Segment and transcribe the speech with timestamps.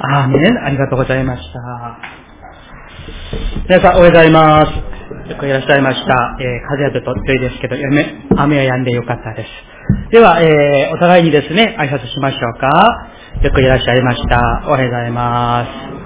[0.00, 0.64] アーメン。
[0.64, 1.98] ありがとうございました。
[3.68, 4.96] 皆さん、おはようございます。
[5.30, 6.36] よくいらっしゃいました。
[6.40, 7.76] えー、風当と強いですけど、
[8.36, 9.48] 雨は止んでよかったです。
[10.10, 12.68] では、えー、お互いにですね、挨拶しましょうか。
[13.42, 14.64] よくいらっしゃいました。
[14.66, 15.66] おはようございま
[16.04, 16.05] す。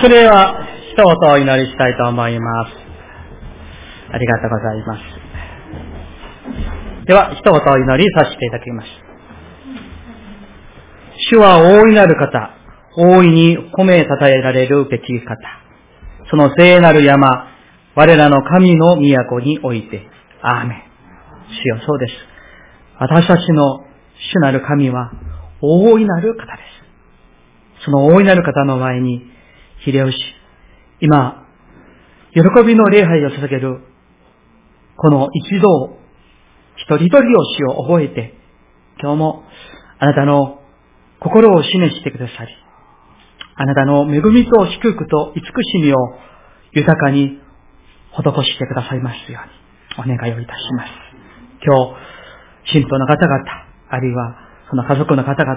[0.00, 2.72] それでは、一言お祈りしたいと思います。
[4.12, 5.02] ありがとうございます。
[7.04, 8.88] では、一言お祈りさせていただきます。
[11.32, 12.50] 主は大いなる方、
[12.96, 15.36] 大いに褒めたたえられるべき方。
[16.30, 17.48] その聖なる山、
[17.94, 20.08] 我らの神の都において、
[20.40, 20.82] アーメン。
[21.62, 22.14] 主よ、そうです。
[22.98, 23.84] 私たちの
[24.32, 25.12] 主なる神は、
[25.60, 26.62] 大いなる方で
[27.80, 27.84] す。
[27.84, 29.39] その大いなる方の前に、
[29.84, 30.18] 秀吉、
[31.00, 31.46] 今、
[32.34, 33.80] 喜びの礼拝を捧げる、
[34.96, 35.96] この一同、
[36.76, 38.34] 一人一人を死を覚えて、
[39.00, 39.44] 今日も
[39.98, 40.60] あなたの
[41.18, 42.50] 心を示してくださり、
[43.54, 45.96] あなたの恵みと祝福と慈しみを
[46.72, 47.40] 豊かに
[48.12, 49.40] 施してくださいますよ
[49.96, 50.90] うにお願いをいたします。
[51.64, 51.94] 今
[52.66, 53.44] 日、信徒の方々、
[53.88, 54.36] あるいは
[54.68, 55.56] その家族の方々、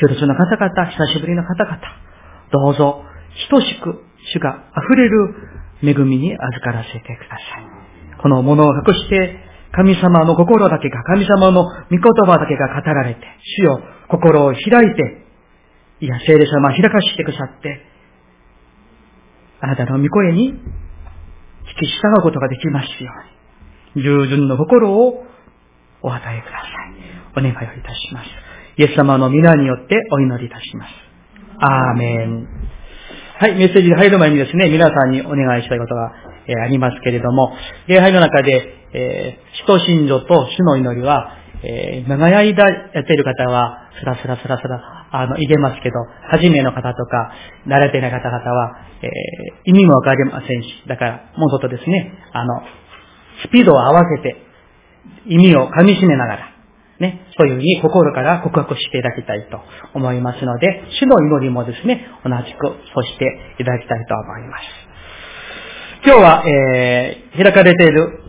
[0.00, 2.05] 教徒の方々、久しぶりの方々、
[2.52, 3.02] どうぞ、
[3.50, 5.34] 等しく主が溢れる
[5.82, 8.20] 恵みに預からせてください。
[8.22, 9.40] このものを隠して、
[9.72, 13.20] 神様の心だけが、神様の御言葉だけが語られて、
[13.58, 15.26] 主よ、心を開いて、
[16.00, 17.80] いや、聖霊様開かしてくださって、
[19.60, 23.10] あなたの御声に引き従うことができますよ
[23.94, 25.24] うに、従順の心を
[26.02, 26.66] お与えくださ
[27.38, 27.38] い。
[27.38, 28.28] お願いをいたします。
[28.78, 31.05] イエス様の皆によってお祈りいたします。
[31.58, 32.48] アーメン。
[33.38, 36.12] はい、メッセージに入る前にですね、皆さんにお願いしたいことが、
[36.46, 37.52] えー、ありますけれども、
[37.86, 45.96] 礼拝の中で、えー、使徒信条と主の祈りは、えー、長い間やっている方は、スラスラスラスラ、あの、入れますけど、
[46.30, 47.32] 初めの方とか、
[47.66, 49.10] 慣れてない方々は、えー、
[49.64, 52.62] 意味もわかりませんし、だから、もうちょっとですね、あの、
[53.44, 54.36] スピードを合わせて、
[55.26, 56.55] 意味を噛み締めながら、
[57.00, 59.60] ね、そういうふうに心から告白していただきたいと
[59.94, 63.24] 思いますので、主の祈りもですね、同じく、そして
[63.58, 64.86] いただきたいと思います。
[66.06, 68.20] 今日は、えー、開かれている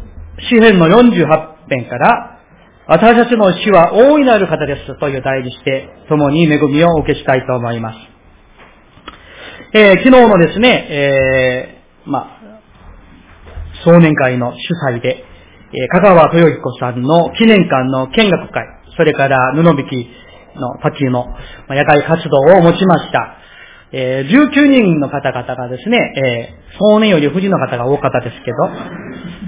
[0.49, 1.27] 詩篇の48
[1.69, 2.39] 編から、
[2.87, 7.99] 私たちの死は大いなる方ですという題にして、共に恵みをお受けしたいと思います。
[9.73, 12.61] えー、昨日のですね、えー、まあ、
[13.83, 14.57] 少年会の主
[14.95, 15.23] 催で、
[15.73, 20.09] え香川豊彦さんの記念館の見学会、それから布引き
[20.55, 21.27] の滝の
[21.69, 23.35] 野外活動を持ちました。
[23.91, 28.57] えー、19人の方々がですね、えー、少年より富士の方が多かったですけど、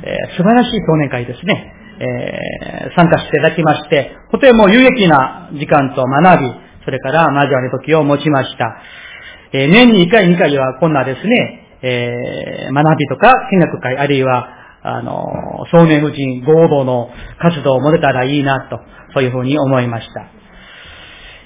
[0.04, 6.52] えー、素晴らしい少年会ですね、え、参加していただきまして、とても有益な時間と学び、
[6.86, 8.78] それから交わる時を持ちました。
[9.52, 17.10] え、年に1回2回はこんなですね、えー、学びとか見学会、あるいはあの、少年婦人合同の
[17.40, 18.80] 活動を持てたらいいなと、
[19.14, 20.28] そういうふうに思いました。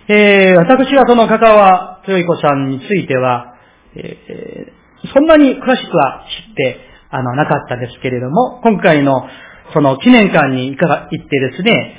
[0.07, 3.55] えー、私はその香川豊彦さんについては、
[3.95, 6.77] えー、そんなに詳しくは知って、
[7.09, 9.27] あの、なかったですけれども、今回の
[9.73, 11.95] その記念館に行か行ってですね、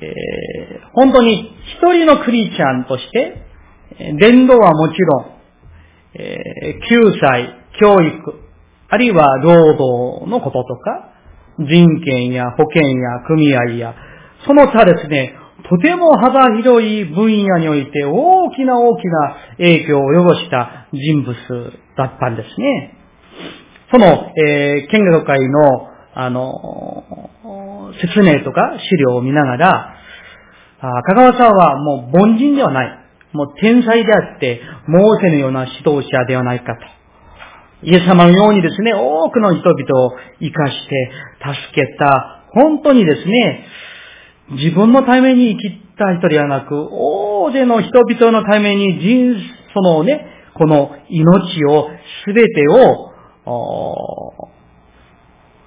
[0.00, 3.46] えー、本当に一人のクリーチャンとして、
[4.18, 5.26] 伝道はもちろん、
[6.14, 8.40] えー、救済、教育、
[8.92, 11.08] あるいは労働のこととか、
[11.58, 13.94] 人権や保険や組合や、
[14.46, 15.34] その他ですね、
[15.70, 21.34] とても幅広い分野において大きな大きな影響を及ぼした人物
[21.96, 22.98] だったんですね。
[23.90, 24.06] その、
[24.36, 27.04] えー、見学会の、あの、
[27.98, 29.94] 説明とか資料を見ながら、
[30.80, 32.98] あ香川さんはもう凡人ではない。
[33.32, 37.01] もう天才であって、モーセのような指導者ではないかと。
[37.84, 41.10] イエス様のようにですね、多くの人々を生かして
[41.72, 43.64] 助けた、本当にですね、
[44.50, 49.36] 自分のために生きた人ではなく、大勢の人々のために人、
[49.74, 51.88] そのね、この命を、
[52.24, 53.10] すべてを、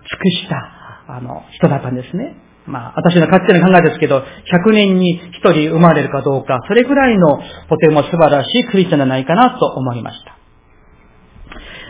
[0.08, 2.38] 尽くした、あの、人だったんですね。
[2.68, 7.40] まあ、私の勝手な考えですけど、100年に1人生まれるかどうか、それぐらいの
[7.70, 10.45] とても素晴らしいクリスチャンじゃないかなと思いました。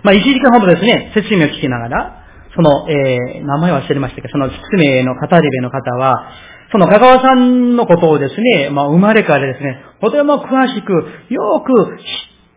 [0.05, 2.21] まあ、1時間ほどですね、説明を聞きながら、
[2.55, 6.29] その、えー、名前は忘れましたけど、その説明の語り部の方は、
[6.71, 10.91] その香川さんのことをですね、まあ、生まれからですね、とても詳しく、
[11.33, 12.01] よく知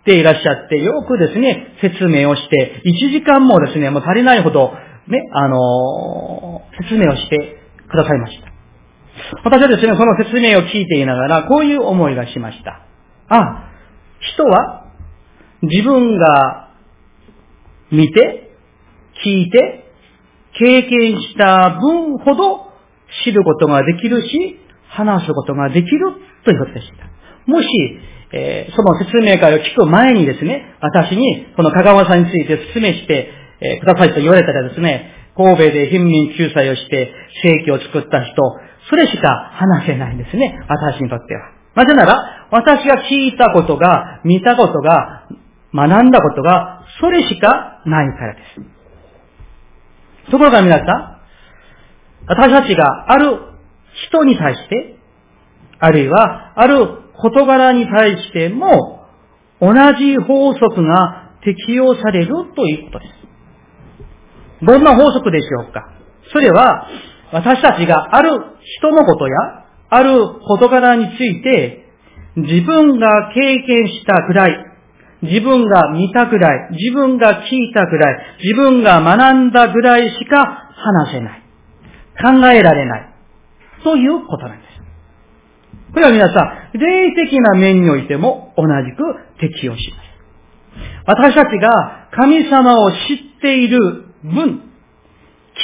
[0.02, 4.74] っていらっしゃって、よくですね、説明をして、1時間もですね、もう足りないほど、
[5.08, 7.56] ね、あのー、説明をして
[7.88, 8.52] くださいました。
[9.42, 12.82] 私はですね、その説明を聞いていながら、こういう思いがしました。
[13.28, 13.70] あ、
[14.20, 14.84] 人は
[15.62, 16.67] 自分が
[17.90, 18.50] 見て、
[19.24, 19.84] 聞いて、
[20.58, 22.68] 経験した分ほど
[23.24, 24.58] 知ることができるし、
[24.88, 26.12] 話すことができる
[26.44, 27.50] ということでした。
[27.50, 27.68] もし、
[28.32, 33.30] えー、その説明会を聞く前にですね、私にこの香川さんについて説明して、
[33.60, 37.12] えー、くださいと言われたらですね、神戸で貧民救済をして
[37.42, 38.42] 正規を作った人、
[38.90, 41.58] それしか話せないんですね、私にとっては。
[41.74, 45.28] なぜなら、私が聞いたことが、見たことが、
[45.74, 48.40] 学んだことが、それしかないからで
[50.26, 50.30] す。
[50.30, 51.18] ところが皆さん、
[52.26, 53.38] 私たちがある
[54.10, 54.98] 人に対して、
[55.78, 56.86] あるいはある
[57.22, 59.06] 事柄に対しても、
[59.60, 64.66] 同じ法則が適用されるということです。
[64.66, 65.92] どんな法則でしょうか
[66.32, 66.88] それは、
[67.32, 68.30] 私たちがある
[68.80, 69.34] 人のことや、
[69.90, 71.84] ある事柄について、
[72.36, 74.67] 自分が経験したくらい、
[75.22, 81.42] 自分が見たくらい、自分が聞いたくらい、自分が学んだぐらいしか話せない。
[82.20, 83.08] 考えられない。
[83.82, 84.68] ということなんです。
[85.92, 89.02] これは皆さん、霊的な面においても同じく
[89.40, 90.08] 適用します。
[91.06, 93.78] 私たちが神様を知っている
[94.22, 94.62] 分、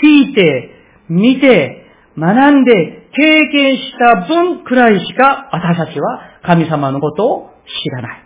[0.03, 0.71] 聞いて、
[1.09, 1.87] 見て、
[2.19, 7.51] 学んで、経験した分くらいしか私たちは神様のことを
[7.85, 8.24] 知らない。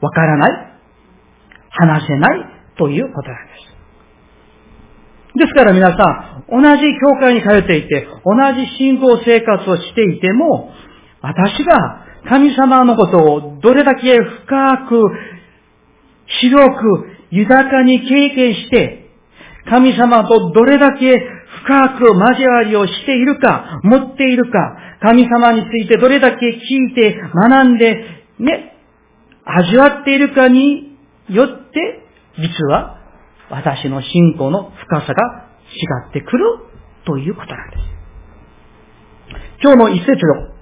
[0.00, 0.70] わからない。
[1.70, 2.44] 話せない
[2.76, 3.70] ということなんです。
[5.38, 10.72] ですから皆さん、同じ教会に通っていて、同じ信仰生活をしていても、
[11.22, 15.10] 私が神様のことをどれだけ深く、
[16.40, 19.08] 広く、豊かに経験して、
[19.68, 21.16] 神様とどれだけ
[21.64, 24.58] 深く交わりをしているか、持っているか、
[25.00, 28.04] 神様についてどれだけ聞いて、学んで、
[28.38, 28.79] ね、
[29.44, 30.96] 味わっているかに
[31.28, 32.02] よって、
[32.38, 32.98] 実は
[33.50, 36.44] 私の信仰の深さが違ってくる
[37.06, 37.82] ということなんです。
[39.62, 40.12] 今日の一節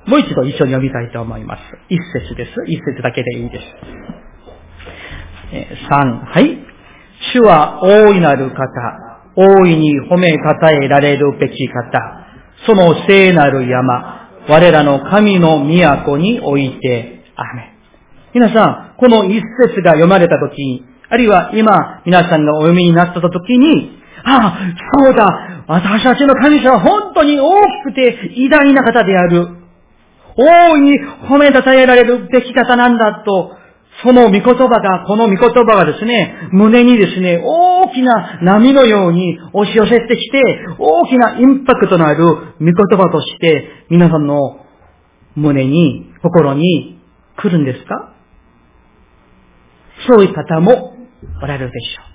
[0.06, 1.60] をもう一度一緒に読みたいと思います。
[1.88, 2.50] 一節です。
[2.66, 3.64] 一節だけでいいです。
[5.88, 6.58] 三、はい。
[7.32, 8.56] 主は大いなる方、
[9.36, 12.26] 大いに褒めたたえられるべき方、
[12.66, 17.77] その聖なる山、我らの神の都において、アメ
[18.34, 24.58] 皆さん、この一節が読まれたとき、あるいは今、皆さんがお読みになったときに、ああ、
[25.04, 29.48] そうだ、私たちの神様は本当に大きくて偉大な方である。
[30.36, 30.98] 大いに
[31.28, 33.56] 褒めたたえられるべき方なんだと、
[34.04, 40.40] その御言葉が、この御言葉がですね、胸にですね、大きな波のように押し寄せてきて、
[40.78, 44.64] 大きなインパクトのある御言葉として、皆さんの
[45.34, 47.00] 胸に、心に
[47.36, 48.14] 来るんですか？
[50.06, 50.96] そういう方も
[51.42, 52.08] おられるでしょう。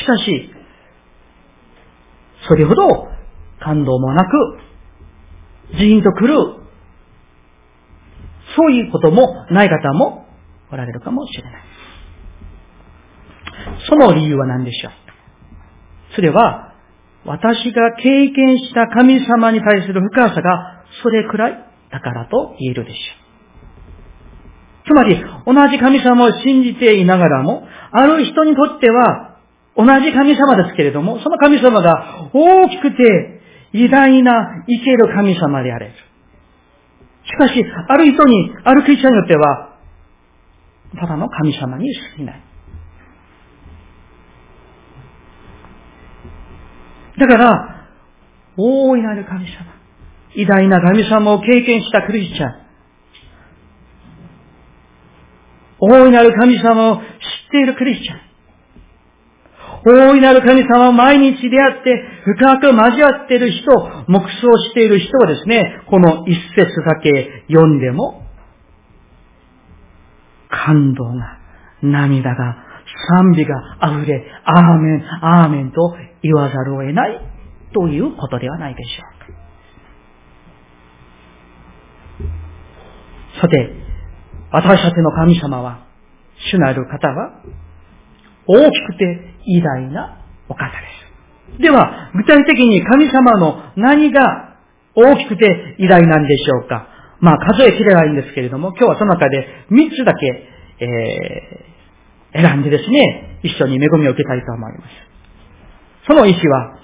[0.00, 0.50] しかし、
[2.48, 3.08] それほど
[3.60, 4.30] 感動もなく、
[5.76, 6.34] ジーンと来る、
[8.56, 10.26] そういうこともない方も
[10.72, 11.62] おられるかもしれない。
[13.88, 14.92] その理由は何でしょう？
[16.14, 16.74] それは、
[17.24, 23.25] 私が経験した神様に対する深さがそれくらいだからと言えるでしょう。
[24.86, 29.36] つまり、同じ神様を信じていながらも、ある人にとっては、
[29.76, 35.92] 同じ神様ですけれども、その神様が大きくて偉大な生ける神様であれ。
[37.24, 39.76] しかし、ある人に、あるクリスチャンによっては、
[40.98, 42.42] ただの神様に過ぎない。
[47.18, 47.88] だから、
[48.56, 49.52] 大いなる神様、
[50.34, 52.65] 偉大な神様を経験したクリスチャン、
[55.80, 57.02] 大いなる神様を知っ
[57.50, 58.26] ているクリスチャン。
[59.84, 63.70] 大いなる神様を毎日出会って深く交わっている人、
[64.08, 68.22] 目想している人はですね、この一節だけ読んでも、
[70.48, 71.38] 感動が、
[71.82, 72.56] 涙が
[73.10, 77.20] 賛美が溢れ、アーメン、アーメンと言わざるを得ない
[77.72, 79.46] ということではないでしょうか。
[83.40, 83.85] さて、
[84.52, 85.86] 私たちの神様は、
[86.50, 87.42] 主なる方は、
[88.46, 90.76] 大きくて偉大なお方で
[91.56, 91.62] す。
[91.62, 94.56] では、具体的に神様の何が
[94.94, 96.88] 大きくて偉大なんでしょうか
[97.20, 100.26] まあ、数えきれないんですけれども、今日はその中で3つだけ、
[100.78, 104.90] えー、選んでですね、一緒に恵みを受けたいと思います。
[106.06, 106.78] その意思は、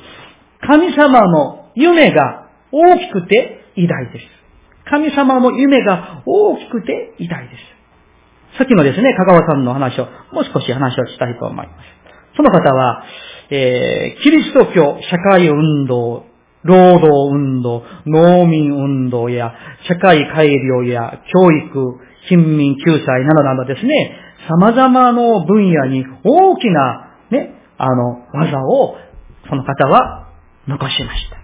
[0.60, 4.41] 神様の夢が大きくて偉大です。
[4.90, 8.58] 神様の夢が大きくて偉大です。
[8.58, 11.78] さっきのですね、香川さんの話を、もう少し話をしたいと思います。
[12.36, 13.04] その方は、
[13.50, 16.24] えー、キリスト教社会運動
[16.64, 19.52] 労働運動、農民運動や
[19.88, 21.98] 社会改良や教育、
[22.28, 24.16] 貧民救済などなどですね、
[24.48, 25.12] 様々な
[25.44, 28.96] 分野に大きなね、あの、技を
[29.48, 30.28] その方は
[30.68, 31.36] 残しました。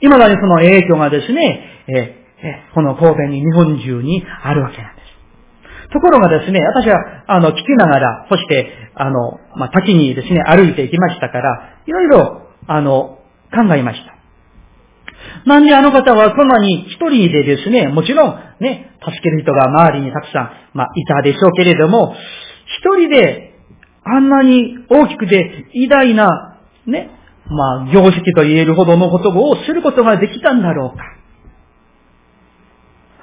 [0.00, 5.92] 今だにその影響がですね、ええこの神戸に日本中にあるわけなんです。
[5.92, 13.18] ところがですね、私は、あの、聞きながら、そして、あの、まあ、滝にですね、歩いていきましたから、いろいろ、あの、
[13.52, 14.14] 考えました。
[15.46, 22.14] なんであの方はそんなに一人でですね、もちろんね、助ける人が周りにたくさん、まあ、いたでしょうけれども、
[22.78, 23.54] 一人で
[24.04, 27.10] あんなに大きくて偉大な、ね、
[27.46, 31.04] まあ、業績と言えるほどのことをすることができたんだろうか。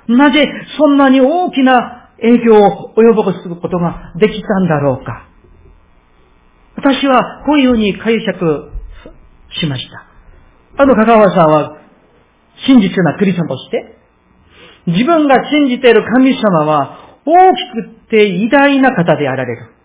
[0.08, 5.28] なぜそんなに大きな影響を及ぼすことができたんだろうか。
[6.76, 8.72] 私はこういうふうに解釈
[9.60, 10.84] しました。
[10.84, 11.78] あの香川さんは
[12.68, 13.98] 真実なクリスチャンとして、
[14.88, 19.81] 自分が信じている神様は大きくて偉大な方であられる。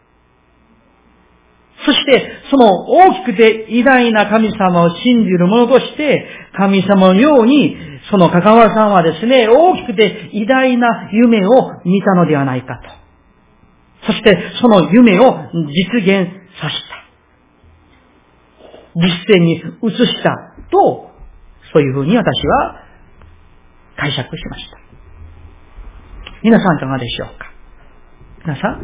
[1.87, 6.26] そして、その大きくて偉大な神様を信じる者として、
[6.57, 7.76] 神様のように、
[8.11, 11.50] その香川さんはですね、大きくて偉大な夢を
[11.85, 12.78] 見たのではないか
[14.02, 14.07] と。
[14.07, 16.28] そして、その夢を実現
[16.61, 16.97] させた。
[18.97, 19.61] 実践に移
[20.07, 20.31] した
[20.71, 21.11] と
[21.73, 22.83] そういうふうに私は
[23.97, 24.78] 解釈しました。
[26.43, 27.52] 皆さんいかがでしょうか？
[28.45, 28.81] 皆さん、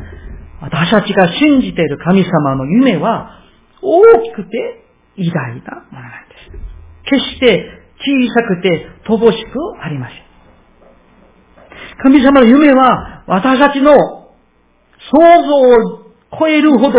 [0.63, 3.43] 私たちが信じている神様の夢は
[3.83, 4.85] 大きくて
[5.17, 7.11] 偉大なものなんです。
[7.11, 9.49] 決して小さくて乏しく
[9.83, 10.23] ありません。
[12.03, 16.03] 神様の夢は私たちの想像を
[16.39, 16.99] 超えるほど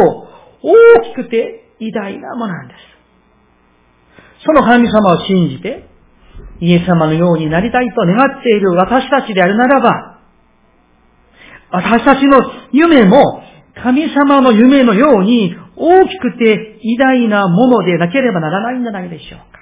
[0.62, 2.94] 大きくて偉大なものなんです。
[4.46, 5.88] その神様を信じて、
[6.60, 10.20] イエス様のようになりたいと願っている私たちであるならば、
[11.72, 12.40] 私たちの
[12.72, 13.42] 夢も
[13.82, 19.54] 神様の夢のように大きくて偉大なものでなければならないんじゃないでしょうか。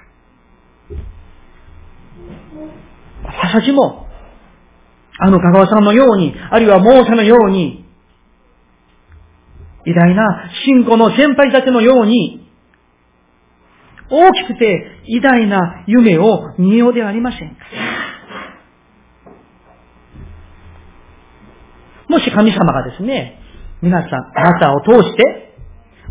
[3.24, 4.06] 私たちも、
[5.18, 7.84] あの香川さんのように、あるいはモーセのように、
[9.84, 12.50] 偉大な信仰の先輩たちのように、
[14.10, 17.56] 大きくて偉大な夢を見ようではありませんか。
[22.08, 23.41] もし神様がですね、
[23.82, 25.52] 皆さん、あなたを通して、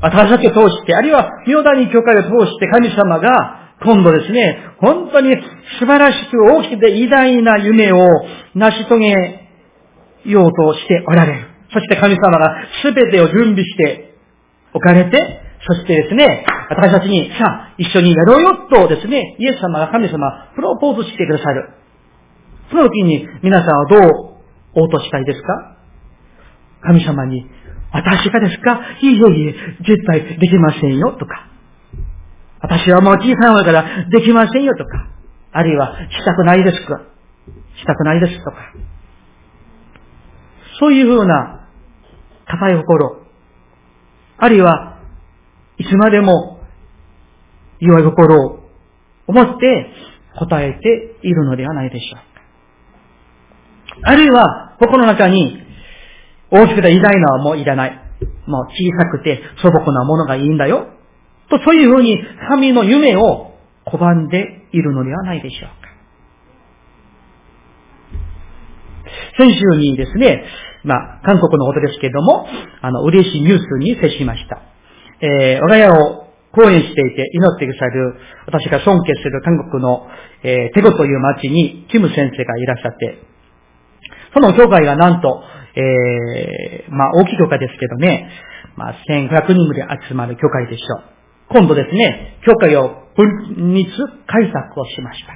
[0.02, 5.36] 私たちを通して、あるいは、妙谷教会を通して神様が、今度ですね、本当に
[5.80, 7.98] 素晴らしく大きくて偉大な夢を
[8.54, 9.50] 成し遂げ
[10.26, 11.48] ようとしておられる。
[11.74, 14.16] そして神様が全てを準備して
[14.74, 15.18] おかれて、
[15.66, 21.70] そしてですね、私たちに、さあ、一緒にやろうよとですね、イエス様が神様、プロポーズしてくださる。
[22.70, 25.78] その時に皆さんはどう応答したいですか？
[26.82, 27.46] 神様に、
[27.92, 28.82] 私がですか？
[29.02, 31.48] いえいえ、絶対できませんよとか。
[32.62, 35.08] 私はもう小さいからできませんよとか。
[35.52, 37.02] あるいは、したくないですか
[37.76, 38.58] したくないですとか。
[40.80, 41.68] そういうふうな、
[42.46, 43.26] 高い心。
[44.38, 45.00] あるいは、
[45.78, 46.62] いつまでも
[47.80, 48.70] 弱い心を
[49.28, 49.94] 思って
[50.38, 52.20] 答えているのではないでしょう
[54.02, 54.10] か。
[54.12, 55.58] あるいは、ここの中に
[56.52, 57.92] 大きくて偉大なはもういらない。
[58.46, 60.88] もう小さくて素朴なものがいいんだよ。
[61.50, 62.18] と、そういうふうに
[62.50, 63.56] 神の夢を
[63.86, 65.92] 拒んでいるのではないでしょうか。
[69.38, 70.44] 先週にですね、
[70.84, 72.46] まあ、韓国のことですけれども、
[72.82, 74.62] あの、嬉しいニュースに接しました。
[75.22, 78.16] えー、我が家を講演していて祈ってくださる、
[78.48, 80.08] 私が尊敬する韓国の、
[80.44, 83.20] えー、テゴという町に、キム先生がいらっしゃって、
[84.34, 85.44] その教会がなんと、
[85.76, 88.30] えー、まあ大きい教会ですけどね、
[88.76, 91.04] まあ、1500人ぐらい集まる教会でしょう。
[91.50, 93.92] 今度ですね、教会を分立
[94.28, 95.34] 開拓をしました。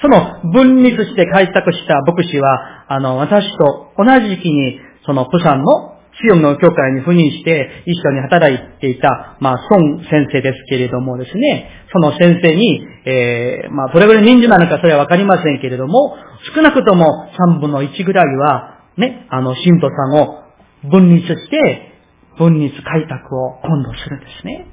[0.00, 16.16] その分立して開拓した牧師は、あの、私と同じ時期に、その、プサンのシオンの教会に赴任して一緒に働いていた、まあ、孫先生ですけれどもですね、その先生に、えー、まあ、どれぐらい人数なのかそれはわかりませんけれども、
[16.54, 20.42] 少なくとも3分の1ぐらいは、ね、あの、信徒さんを
[20.90, 21.92] 分立して、
[22.36, 24.66] 分立開拓を今度するんですね。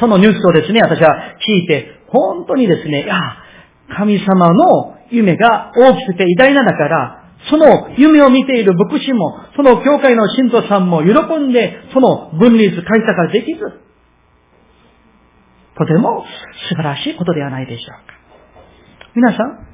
[0.00, 3.14] そのニュースをですね、私は聞いて、本当にですね、いや、
[3.96, 13.60] 神様の夢が大きくて偉大なだから、その夢を見ている牧師も、その教会の信徒さんも喜んで、その分立開拓ができず、
[15.78, 16.24] とても
[16.68, 18.16] 素晴らしいことではないでしょうか。
[19.14, 19.66] 皆さん、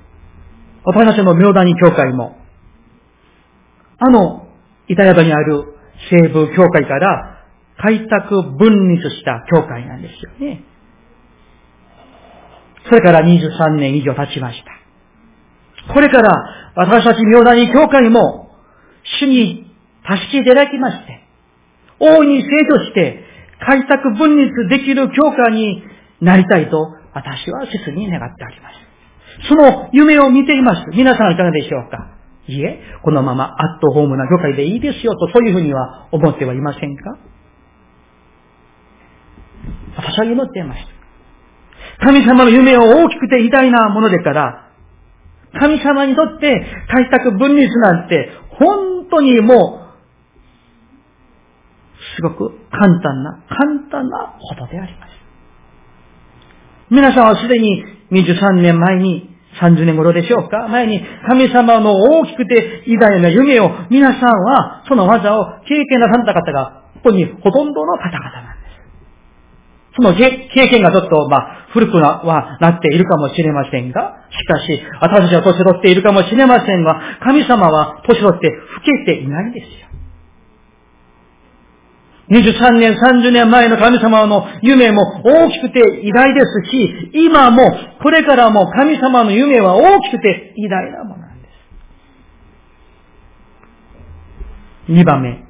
[0.85, 2.37] 私たちの明谷教会も、
[4.05, 4.49] あの、
[4.89, 5.75] イタリアにある
[6.11, 7.45] 西部教会から
[7.79, 10.65] 開拓分立した教会なんですよね。
[12.89, 14.61] それから23年以上経ちまし
[15.87, 15.93] た。
[15.95, 18.51] これから私たち明谷教会も
[19.21, 19.71] 主に
[20.05, 21.23] 助けていただきまして、
[22.01, 23.25] 大いに生徒して
[23.65, 25.85] 開拓分立できる教会に
[26.21, 28.71] なりたいと私は切に願っておりま
[29.45, 29.49] す。
[29.49, 30.91] その夢を見ています。
[30.91, 32.22] 皆さんいかがでしょうか？
[32.49, 37.19] いえ、このままアットホームな教会でいいですよとそういうふうには思ってはいませんか？
[39.97, 40.81] 私は祈っています。
[42.01, 44.71] 神様の夢を大きくて偉大なものでから、
[45.59, 49.83] 神様にとって開拓分立なんて本当にもう、
[52.17, 55.11] すごく簡単な、簡単なことであります。
[56.91, 60.69] 皆さんはすでに23年前に30年頃でしょうか？
[60.69, 68.73] 前に神様の大きくて偉大な夢を皆さんはその技を経験なさった方がここにほとんどの方々なんです。
[69.95, 78.57] その経験がちょっと、まあ、古く、はなっているかもしれませんが、しかし、私たちは年取っているかもしれませんが、神様は年取って老
[79.05, 79.88] けていないんですよ。
[82.33, 87.62] 23年、30年前の神様の夢も大きくて偉大ですし、今も、
[88.03, 91.49] これからも神様の夢は大きくて偉大なものなんで
[94.88, 94.92] す。
[94.92, 95.45] 2番目。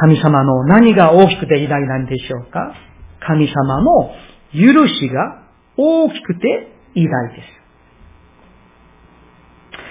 [0.00, 2.74] 神様の何が大きくて偉大なんでしょうか？
[3.20, 4.10] 神様の
[4.52, 5.44] 許しが
[5.76, 7.46] 大きくて偉大です。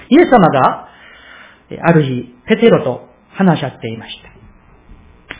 [0.09, 0.89] イエス様が、
[1.83, 4.30] ある日、ペテロと話し合っていました。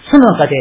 [0.10, 0.56] その中で、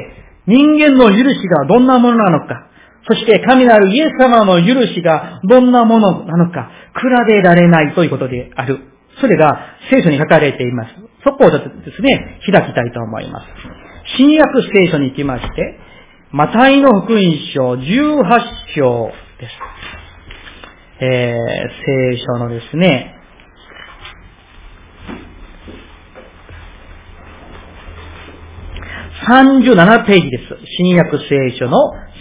[0.46, 2.66] 人間の許しがどんなものなのか、
[3.09, 8.81] そして神なるイエス様の許しがどんなものなのか、比べられないということである。
[9.20, 10.94] それが聖書に書かれています。
[11.24, 13.46] そこをですね、開きたいと思います。
[14.16, 15.79] 新約聖書に行きまして、
[16.33, 17.20] マタイの福音
[17.55, 17.85] 書18
[18.76, 19.53] 章です。
[21.03, 23.19] えー、聖書のですね、
[29.28, 30.44] 37ページです。
[30.78, 31.76] 新約聖書の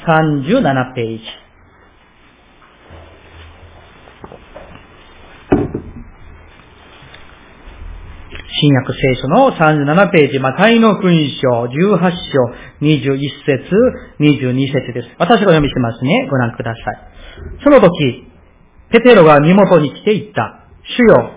[0.05, 1.23] 37ページ。
[8.61, 12.15] 新約聖書の37ページ、マタイの福音書18章
[12.81, 13.63] 21節
[14.19, 15.09] 22節です。
[15.17, 16.27] 私が読みしてますね。
[16.29, 17.63] ご覧ください。
[17.63, 18.27] その時、
[18.91, 20.65] ペテロが身元に来て言った。
[20.97, 21.31] 主よ、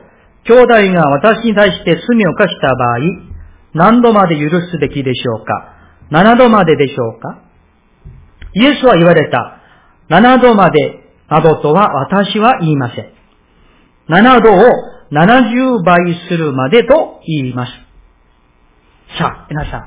[0.44, 3.31] 兄弟が私に対して罪を犯した場合、
[3.74, 5.74] 何度まで許すべきでしょうか
[6.10, 7.38] ?7 度まででしょうか？
[8.54, 9.58] イエスは言われた。
[10.10, 13.12] 7度までなどとは私は言いません。
[14.08, 14.58] 7度を
[15.12, 15.96] 70倍
[16.28, 17.72] するまでと言います。
[19.18, 19.86] さあ、皆さん。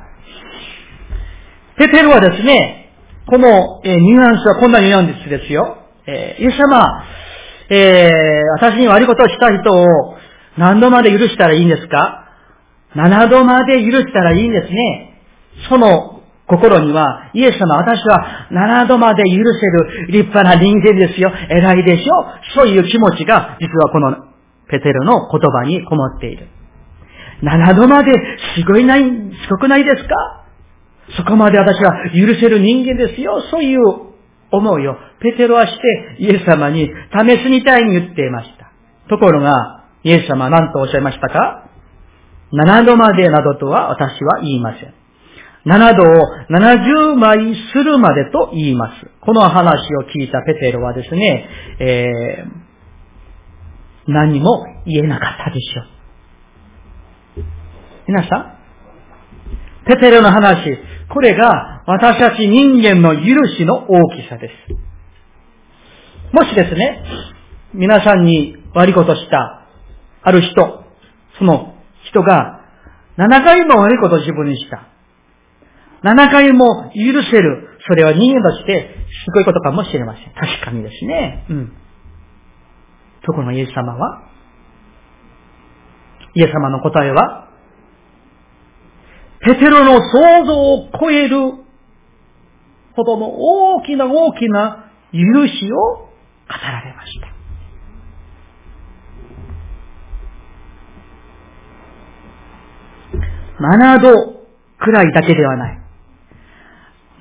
[1.77, 2.91] ペテルはですね、
[3.27, 5.77] この、え、ニュアンスはこんなニュアンスですよ。
[6.07, 7.03] えー、イエス様、
[7.69, 8.11] えー、
[8.61, 10.15] 私に悪いことをした人を
[10.57, 12.24] 何度まで許したらいいんですか？
[12.95, 15.21] ?7 度まで許したらいいんですね。
[15.69, 21.31] その心には、イエス様、私は7度まで許せる立派な人間ですよ。
[21.49, 22.25] 偉いでしょ？
[22.55, 24.15] そういう気持ちが、実はこの
[24.69, 26.47] ペテロの言葉にこもっている。
[27.41, 28.11] 7度まで
[28.57, 30.45] すごいない、すごくないですか？
[31.17, 33.41] そこまで私は許せる人間ですよ。
[33.51, 33.79] そういう
[34.51, 38.71] 思いをペテロはしてイエス様に試すみたいに言っていました。
[39.09, 41.64] ところが、イエス様は何とおっしゃいましたか？
[42.55, 44.93] ?7 度までなどとは私は言いません。
[45.65, 46.05] 7度を
[46.49, 49.07] 70枚するまでと言います。
[49.21, 55.95] この話を聞いたペテロはですね、えー、何も言えなかったでしょう。
[58.07, 58.55] 皆さん、
[59.87, 60.77] ペテロの話、
[61.09, 63.23] これが私たち人間の許
[63.57, 64.53] しの大きさです。
[66.31, 67.03] もしですね、
[67.73, 69.67] 皆さんに悪いことした
[70.21, 70.83] ある人、
[71.39, 71.74] その
[72.05, 72.61] 人が
[73.17, 74.87] 7回も悪いことを自分にした。
[76.03, 77.69] 7回も許せる。
[77.87, 80.33] それは人間としてすごいことかもしれません。
[80.33, 81.45] 確かにですね。
[81.49, 81.73] うん。
[83.25, 84.29] ところがイエス様は
[86.35, 87.49] イエス様の答えは
[89.39, 91.37] ペテロの想像を超える
[92.95, 96.09] ほどの大きな大きな許しを語
[96.49, 97.27] られました。
[103.59, 104.11] 7度
[104.79, 105.79] くらいだけではない。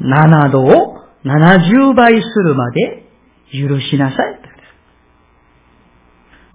[0.00, 3.06] 7度を70倍するまで
[3.52, 4.44] 許しなさい。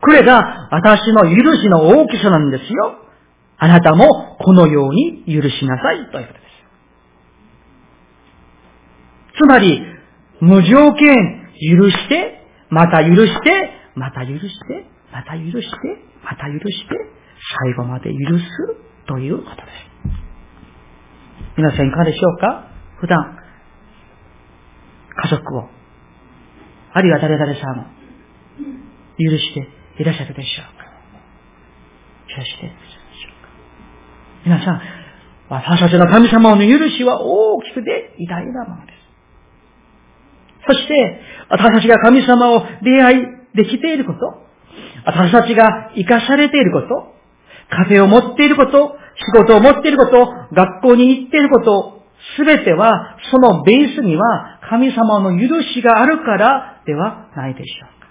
[0.01, 2.99] これが私の許しの大きさなんですよ。
[3.57, 6.45] あなたもこのように許しなさいということで
[9.33, 9.39] す。
[9.39, 9.81] つまり、
[10.39, 15.71] 無条件許して、また許して、また許して、また許して、
[16.23, 16.95] また許して、
[17.65, 18.45] 最後まで許す
[19.09, 19.67] ということです。
[21.57, 22.69] 皆さんいかがでしょうか？
[23.01, 23.39] 普段、
[25.23, 25.67] 家族を、
[26.93, 27.83] あるいは誰々さんを
[29.17, 29.67] 許して
[29.97, 30.85] いらっしゃるでしょうか？
[32.37, 33.49] 許していらっしゃるでしょうか？
[34.45, 34.81] 皆さん、
[35.49, 38.97] 私たちの神様の許しは大きくて偉大なものです。
[40.67, 44.19] そして、私たちが神様を出会いできていること、
[45.03, 47.15] 私たちが生かされていること、
[47.71, 51.99] 風を持っていること、仕事を持っていること、学校に行っていること、
[52.37, 58.07] すべては、そのベースには神様の許しがあるからではないでしょうか。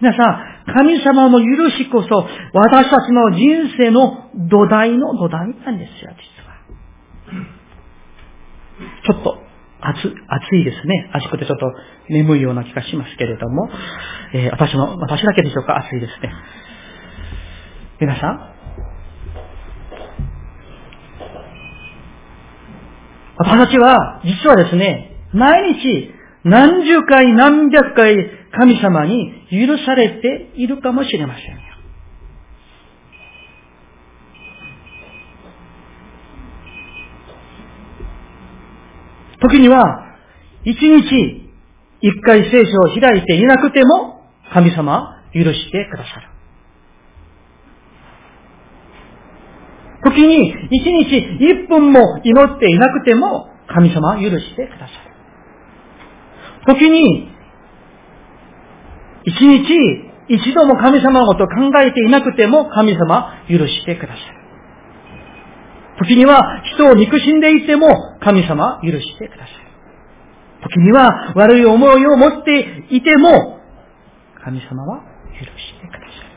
[0.00, 2.08] 皆さん、神様の許しこそ、
[2.52, 6.58] 私たちの人生の土台の土台なんですよ、実は。
[9.06, 9.38] ちょっと、
[9.80, 11.10] 暑、暑いですね。
[11.12, 11.72] 暑くてちょっと
[12.08, 13.68] 眠いような気がしますけれども、
[14.34, 16.32] えー、私の、私だけでしょうか、暑いですね。
[18.00, 18.57] 皆さん、
[23.38, 26.10] 私たちは、実はですね、毎日、
[26.44, 28.16] 何十回何百回
[28.50, 31.58] 神様に許されているかもしれませんよ。
[39.40, 40.04] 時には、
[40.64, 41.48] 一日
[42.00, 46.37] 一回聖書を開いていなくても、神様許してくださる。
[50.10, 54.92] 時に一日一分も祈っていなくても神様は許してくださ
[56.66, 56.74] る。
[56.74, 57.30] 時に
[59.24, 64.38] 一日一度も神様のことを考えていなくても神様は許してくださる。
[65.98, 67.88] 時には人を憎しんでいても
[68.20, 69.68] 神様は許してくださる。
[70.62, 73.60] 時には悪い思いを持っていても
[74.44, 75.02] 神様は
[75.38, 76.27] 許してくださる。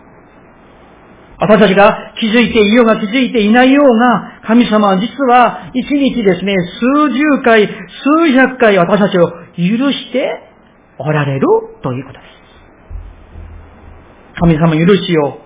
[1.42, 9.28] 私たちが気づいていようが気づいていないようが、神様は実は一日ですね、数十回、数百回私たちを
[9.58, 10.30] 許して
[11.00, 11.48] おられる
[11.82, 12.32] ということです。
[14.40, 15.40] 神様許しを、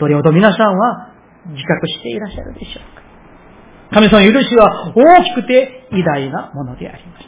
[0.00, 1.14] どれほど皆さんは
[1.46, 3.02] 自覚していらっしゃるでしょうか。
[3.94, 7.24] 神様の許しは大きくて偉大なものであります。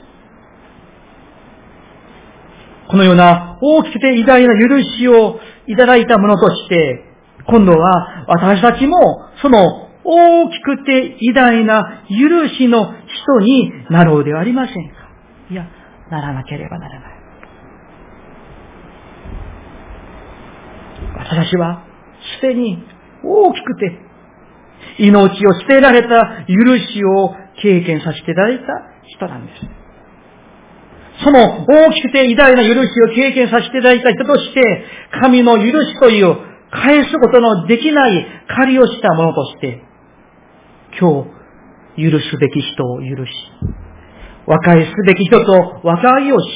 [2.90, 7.05] このような大きくて偉大な許しをいただいたものとして、
[7.48, 8.98] 今度は私たちも
[9.40, 14.94] その大きくて偉大な許しの人になろうではありませんか？
[15.50, 15.66] いや、
[16.10, 17.16] ならなければならない。
[21.18, 21.84] 私たちは
[22.40, 22.82] すでに
[23.24, 23.98] 大きくて
[24.98, 28.64] 命を捨てられた許しを経験させていただいた
[29.04, 29.60] 人なんです。
[31.24, 34.84] その大きくて偉大な許しを経験させていただいた人として、
[35.20, 36.36] 神の許しという
[36.70, 39.82] 返すことのできない借りをしたものとして、
[40.98, 43.32] 今日、許すべき人を許し、
[44.46, 46.46] 和解すべき人と和解をし、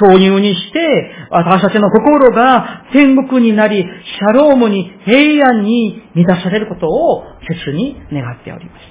[0.00, 8.82] 挿入にして、私たちの心が天国になり、シャロームに平安に満たされることを切に願っております。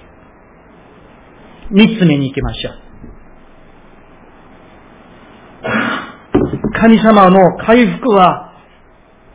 [1.71, 2.73] 三つ目に行きましょう。
[6.81, 8.48] 神様の回復は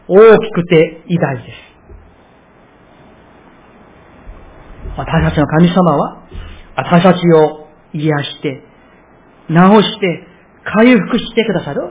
[0.08, 1.74] 大きくて偉大です。
[4.96, 6.22] 私たちの神様は、
[6.76, 8.62] 私たちを癒して、
[9.48, 10.26] 治して、
[10.64, 11.82] 回復してくださる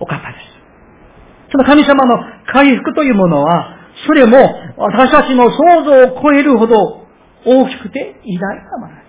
[0.00, 1.52] お方です。
[1.52, 2.18] その神様の
[2.52, 3.76] 回復というものは、
[4.06, 4.36] それも
[4.76, 6.76] 私たちの想像を超えるほど
[7.44, 9.00] 大きくて偉大なもので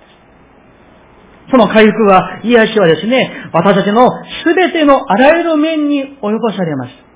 [1.47, 1.51] す。
[1.51, 4.07] その回復は、癒しはですね、私たちの
[4.45, 7.08] 全てのあらゆる面に及ぼされます。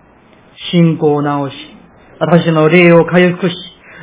[0.71, 1.55] 信仰を直し、
[2.19, 3.55] 私の霊を回復し、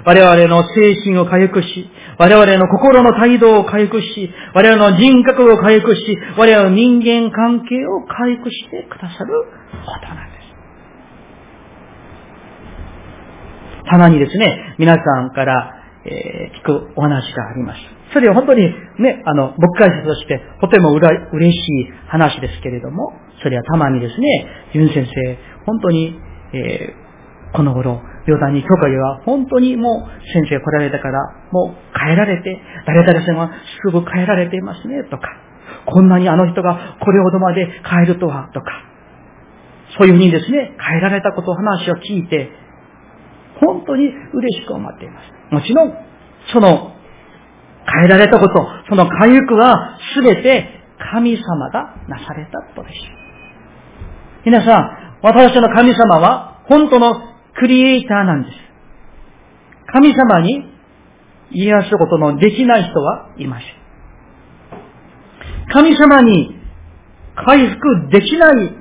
[0.04, 9.32] 我々の精神を回復し、我々の心の態度を回復し、我々の人格を回復し、我々の人間関係を回復してくださる
[9.84, 10.40] ことなんです。
[13.90, 17.80] たまにですね、皆さんから、えー、聞くお話があります。
[18.12, 18.62] それは本当に
[18.98, 26.18] ね、あの、僕解説としてとてもうら嬉しい話ですけれども、それはたまにですね、ユン先生、本当に、
[26.52, 31.18] えー、この頃、ヨダに許可は本当にもう先生来られたから、
[31.50, 33.50] もう帰られて、誰々さんは
[33.84, 35.28] すぐ帰られていますね、とか、
[35.86, 38.66] こんなにあの人がこれほどまで帰るとは、とか、
[39.98, 42.50] そういうふうにですね、帰られたことを話を聞いて、
[43.60, 45.54] 本当に嬉しく思っています。
[45.54, 45.94] もちろん、
[46.52, 46.92] その、
[47.86, 52.94] 変えられたこと、その回復は全て神様がなされたことです。
[54.44, 57.14] 皆さん、私の神様は本当の
[57.58, 58.54] クリエイターなんです。
[59.92, 60.64] 神様に
[61.50, 63.80] 癒すことのできない人はいません。
[65.72, 66.56] 神様に
[67.34, 68.76] 回復できない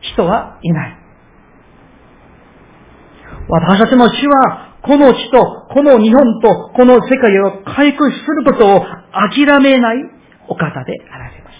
[0.00, 0.96] 人はいない。
[3.48, 5.38] 私たちの死は、この地と、
[5.72, 9.96] この日本と、この世界を回復することを諦めない
[10.48, 11.56] お方であられます。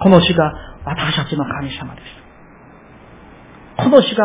[0.00, 2.06] この死が私たちの神様です。
[3.76, 4.24] この死が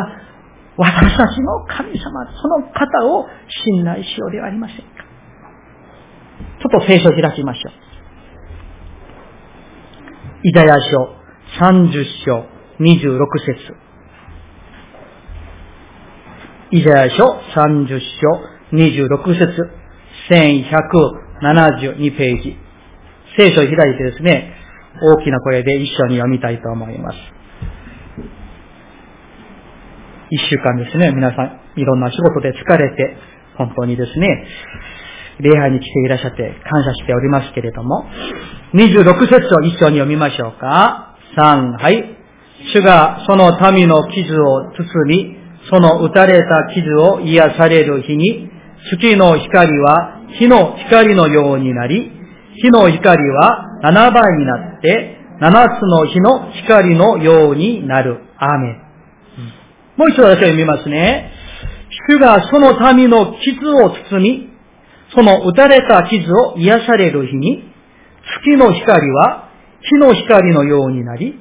[0.78, 3.28] 私たちの神様、その方を
[3.65, 4.84] 信頼しようではありませんか。
[6.62, 7.74] ちょっと聖書を開きましょう。
[10.43, 11.15] イザヤ書
[11.60, 12.45] 30章
[12.80, 13.76] 26節
[16.72, 18.39] イザヤ書30章
[18.72, 19.69] 26節
[20.30, 22.58] 1172ページ。
[23.38, 24.59] 聖書を開いてですね、
[25.01, 27.17] 大きな声で一緒に読みたいと思います。
[30.31, 33.17] 一週間ですね、皆さん、いろんな仕事で疲れて、
[33.57, 34.47] 本当にですね、
[35.39, 38.05] 礼拝に来ていらっしゃって感謝しておりますけれども、
[38.73, 41.15] 26節を一緒に読みましょうか。
[41.35, 42.17] 3、はい。
[42.73, 45.38] 主がその民の傷を包み、
[45.69, 48.49] その打たれた傷を癒される日に、
[48.91, 52.18] 月の光は火の光のようになり、
[52.62, 58.22] 火の光は7倍になって、7つの火の光のようになる。
[58.38, 58.82] アーメン。
[59.98, 61.32] もう一度私は読みますね。
[62.10, 64.50] 主がその民の傷を包み、
[65.13, 67.63] その打たれた傷を癒される日に、
[68.43, 69.50] 月の光は
[69.82, 71.39] 火の光のようになり、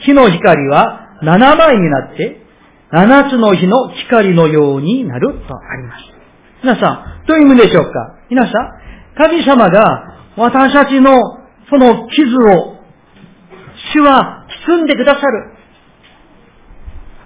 [0.00, 2.42] 火の光は7倍になって、
[2.90, 6.04] 七つの日の光のようになるとあります。
[6.62, 7.90] 皆さん、どういう意味でしょうか？
[8.30, 8.52] 皆さん、
[9.16, 11.12] 神様が私たちの
[11.70, 12.76] その傷を
[13.92, 15.56] 主は包んでくださる。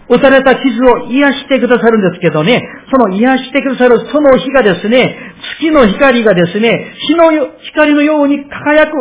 [0.09, 5.17] 打たれた傷を癒してくださるんですけどね、その癒してくださるその日がですね、
[5.59, 7.31] 月の光がですね、日の
[7.63, 8.93] 光のように輝く。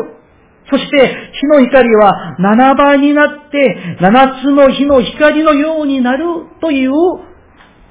[0.69, 6.25] そして、火の光は7倍になって、7つの火の光のようになる
[6.61, 6.91] という、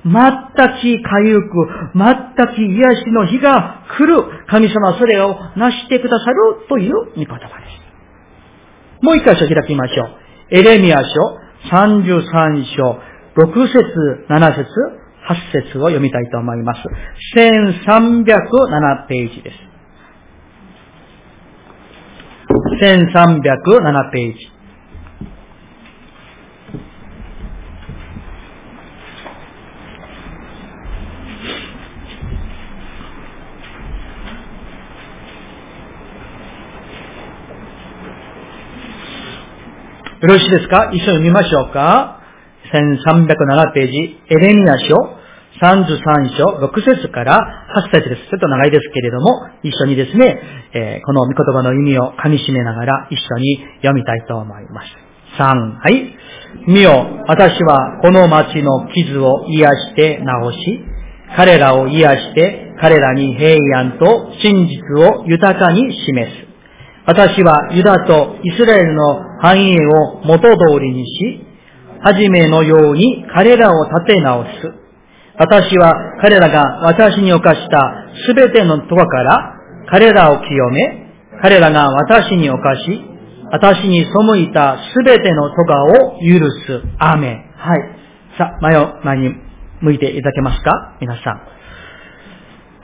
[0.09, 4.23] 全き回復、全き癒しの日が来る。
[4.49, 7.45] 神様それを成してくださるという御言葉で
[9.01, 9.05] す。
[9.05, 10.09] もう一回書開きましょう。
[10.51, 11.05] エレミア書
[11.71, 13.01] 33章
[13.37, 14.67] 6節7節
[15.29, 16.83] 8節を読みたいと思います。
[17.37, 19.69] 1307ページです。
[22.83, 24.58] 1307ページ。
[40.21, 40.91] よろしいですか？
[40.93, 42.21] 一緒に見ましょうか
[42.75, 44.97] ?1307 ページ、エレミア書
[45.63, 47.39] 33章6節から
[47.89, 48.23] 8節です。
[48.29, 50.41] ちょっと長いですけれども、一緒にですね、
[50.75, 54.89] えー、この御言葉の意味を噛み締めながら一緒に読みたいと思います。
[55.39, 56.17] 3、はい。
[56.67, 60.81] 見よ、私はこの町の傷を癒して治し、
[61.37, 66.48] 彼らを癒して、彼らに平安と真実を豊かに示す。
[67.09, 71.41] 私はユダとイスラエルの繁栄を元通りにし、
[72.05, 74.51] はじめのように彼らを立て直す。
[75.39, 77.81] 私は彼らが私に犯した
[78.27, 79.55] すべてのとこから
[79.91, 81.09] 彼らを清め、
[81.41, 83.01] 彼らが私に犯し、
[83.53, 86.83] 私に背いたすべてのとかを許す。
[86.99, 87.37] アーメン。
[87.57, 87.79] はい。
[88.37, 89.35] さあ、前を前に
[89.81, 90.99] 向いていただけますか？
[91.01, 91.41] 皆さん。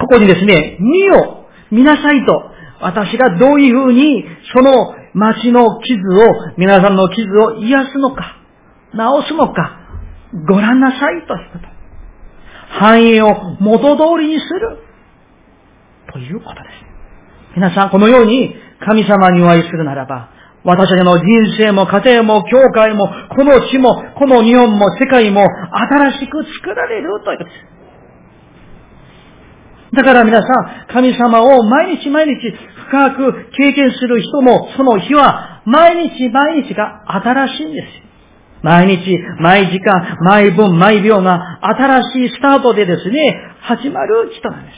[0.01, 8.37] ここにですね、見よ、見なさいと、私がどういうふうに、その町の傷を、皆さんの傷を癒すのか、
[8.93, 9.79] 治すのか、
[10.49, 11.75] ご覧なさいということ。
[12.79, 14.79] 繁栄を元通りにする。
[16.13, 16.65] ということです。
[17.57, 20.31] 皆さん、このように神様にお会いするならば、
[20.65, 21.25] 私たちの人
[21.59, 27.74] 生も家庭も教会も、この地も、この日本も世界も新しく作られるということです。
[29.95, 32.51] だから皆さん、神様を毎日毎日
[32.89, 37.87] 深く経験する人も、その日は毎日毎日が新しいんです。
[38.63, 44.77] 毎日、毎時間、毎分、毎秒が新しいスタートでですね、始まる人なんです。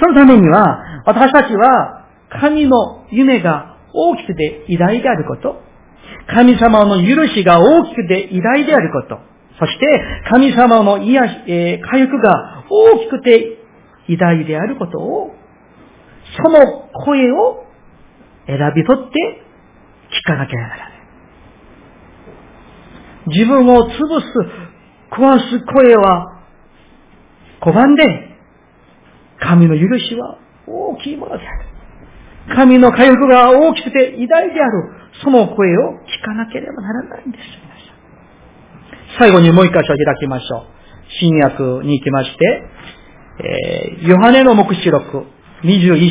[0.00, 5.62] そのためには、私たちは神の夢が大きくて偉大であること、
[6.26, 9.86] 神様の許しが大きくて偉大であること、そして
[10.30, 13.58] 神様の癒し、えー、回復が大きくて
[14.08, 15.30] 偉大であることを、
[16.36, 17.64] その声を
[18.46, 19.42] 選び取って
[20.10, 20.92] 聞かなきゃならない。
[23.26, 23.96] 自分を潰す、
[25.10, 26.42] 壊す声は
[27.60, 28.04] 拒んで、
[29.38, 31.72] 神の許しは大きいものである。
[32.56, 34.92] 神の回復が大きくて偉大である。
[35.22, 37.71] その声を聞かなければならないんです。
[39.22, 40.66] 最後にもう一箇所開きましょう。
[41.20, 42.62] 新約に行きまして、
[43.38, 45.26] えー、ヨハネの目視録
[45.62, 46.10] 21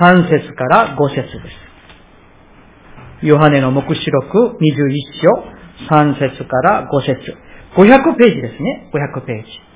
[0.00, 1.28] 章3節から5節で
[3.22, 3.26] す。
[3.26, 4.90] ヨハネの目視録21
[5.22, 7.20] 章3節から5節
[7.76, 8.90] 500ページですね。
[8.92, 9.73] 500ページ。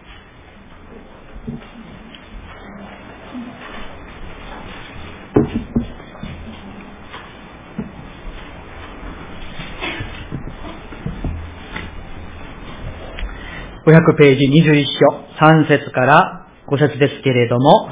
[13.88, 17.88] 500ページ21章3節から5節ですけれども、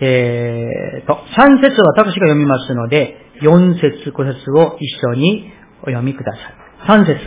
[0.00, 5.50] えー、と、3節は私が読みますので、4節5節を一緒に
[5.82, 6.38] お読みくださ
[6.94, 7.02] い。
[7.02, 7.18] 3節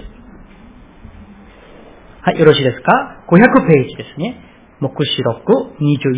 [2.22, 4.40] はい、よろしいですか ?500 ページですね。
[4.80, 6.16] 目視録21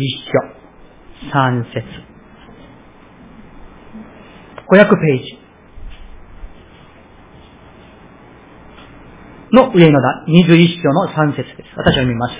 [1.24, 1.82] 章、3節
[4.68, 5.45] 500ページ。
[9.52, 11.70] の上の段、21章の3節です。
[11.76, 12.34] 私は読みます。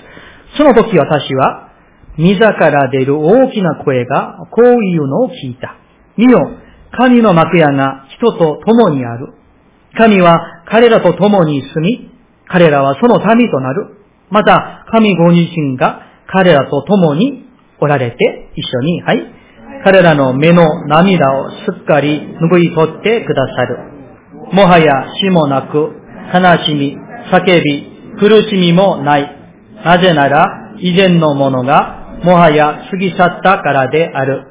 [0.56, 1.70] その時私は、
[2.18, 5.76] 溝から出る大きな声がこういうのを聞いた。
[6.16, 6.38] 見よ、
[6.92, 9.34] 神の幕屋が人と共にある。
[9.96, 12.10] 神は彼らと共に住み、
[12.48, 13.96] 彼らはその民となる。
[14.30, 17.44] また、神ご自身が彼らと共に
[17.80, 19.32] おられて、一緒に、はい。
[19.84, 23.78] 彼らの目の涙をすっかり拭い取ってくださる。
[24.52, 26.96] もはや死もなく、悲しみ、
[27.30, 29.36] 叫び、苦しみもない。
[29.84, 30.46] なぜなら、
[30.78, 34.46] 以前のものが、もはや過ぎ去ったからである。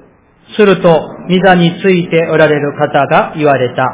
[0.56, 3.86] すると、御についておられる方が言われた。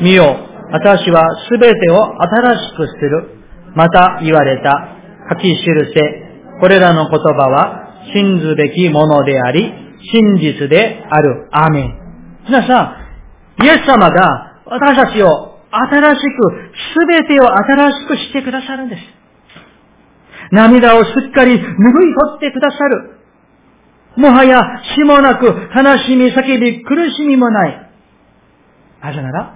[0.00, 0.36] 見よ、
[0.72, 3.36] 私はすべてを新しくする。
[3.74, 4.88] また言われた。
[5.30, 6.26] 書き記せ。
[6.60, 9.72] これらの言葉は信ずべきものであり、
[10.12, 11.48] 真実である。
[11.52, 12.06] アーメン。
[12.46, 12.96] 皆さ
[13.60, 19.02] ん、イエス様が私たちを新しく、すべてを新しくしてくださるんです。
[20.52, 21.72] 涙をすっかり拭い取
[22.36, 23.12] ってくださる。
[24.16, 24.60] もはや
[24.96, 27.90] 死もなく、悲しみ、叫び、苦しみもない。
[29.02, 29.54] なぜなら、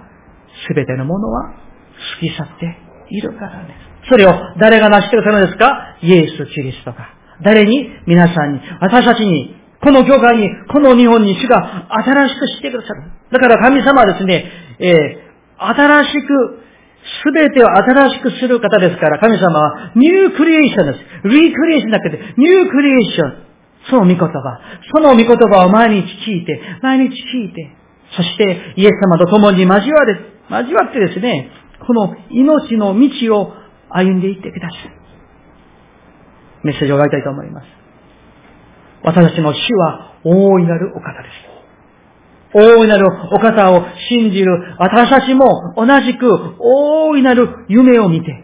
[0.67, 2.77] すべてのものは過ぎ去って
[3.09, 4.09] いるからです。
[4.09, 5.97] それを誰が成してくださるのですか？
[6.01, 7.09] イエス・キリストが。
[7.43, 13.11] 誰に皆さんに、私たちに、この教会に、この日本に主が新しくしてくださる。
[13.31, 14.45] だから神様はですね、
[14.79, 15.20] えー、
[15.67, 16.59] 新しく、
[17.23, 21.27] すべてを新しくする方ですから、神様はニュークリエーションです。
[21.27, 23.51] リクリエーションじゃなくて、ニュークリエーション。
[23.89, 24.59] その御言葉。
[24.93, 27.71] その御言葉を毎日聞いて、毎日聞いて、
[28.15, 30.19] そしてイエス様と共に交わる、
[30.49, 31.49] 交わってですね、
[31.87, 33.53] この命の道を
[33.89, 35.01] 歩んでいってください。
[36.63, 37.67] メッセージを終わりたいと思います。
[39.03, 41.50] 私たちの主は大いなるお方です。
[42.53, 48.43] 大いなるお方を信じる私たちも同じく大いなる夢を見て、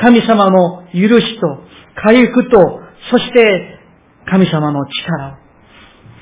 [0.00, 1.46] 神様の許しと
[1.96, 2.80] 回復と、
[3.10, 3.78] そして
[4.26, 5.46] 神様の力を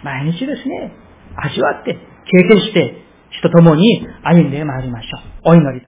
[0.05, 0.93] 毎日ですね、
[1.37, 5.53] 味わって経験して、人と共に歩んでまいりましょう。
[5.53, 5.83] お祈り。